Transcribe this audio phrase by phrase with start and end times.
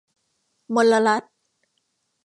[0.75, 1.23] มลรัฐ